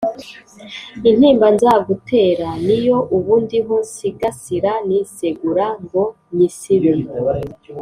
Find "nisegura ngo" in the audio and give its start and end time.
4.87-6.03